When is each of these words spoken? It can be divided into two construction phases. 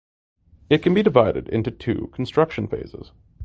It 0.67 0.79
can 0.79 0.95
be 0.95 1.03
divided 1.03 1.47
into 1.47 1.69
two 1.69 2.07
construction 2.11 2.65
phases. 2.67 3.11